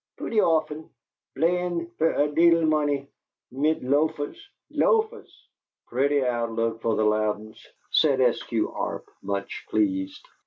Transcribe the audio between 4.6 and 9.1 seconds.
Loafers!" "Pretty outlook for the Loudens!" said Eskew Arp,